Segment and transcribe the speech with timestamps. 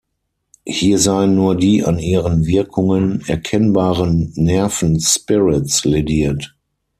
[0.65, 6.55] Hier seien nur die an ihren Wirkungen erkennbaren Nerven-Spirits lädiert.